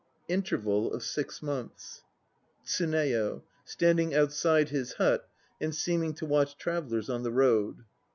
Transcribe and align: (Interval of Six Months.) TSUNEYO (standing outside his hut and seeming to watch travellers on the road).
(Interval 0.27 0.91
of 0.91 1.03
Six 1.03 1.43
Months.) 1.43 2.01
TSUNEYO 2.65 3.43
(standing 3.63 4.15
outside 4.15 4.69
his 4.69 4.93
hut 4.93 5.29
and 5.59 5.75
seeming 5.75 6.15
to 6.15 6.25
watch 6.25 6.57
travellers 6.57 7.07
on 7.07 7.21
the 7.21 7.29
road). 7.29 7.83